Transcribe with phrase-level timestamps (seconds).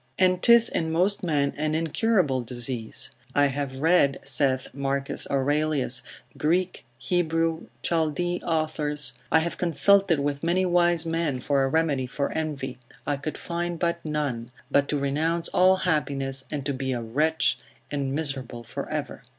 [0.17, 3.11] And 'tis in most men an incurable disease.
[3.35, 6.01] I have read, saith Marcus Aurelius,
[6.39, 12.31] Greek, Hebrew, Chaldee authors; I have consulted with many wise men for a remedy for
[12.31, 17.59] envy, I could find none, but to renounce all happiness, and to be a wretch,
[17.91, 19.21] and miserable for ever.